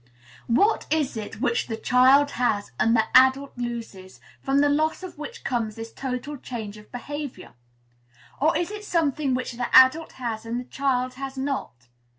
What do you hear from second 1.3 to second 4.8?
which the child has and the adult loses, from the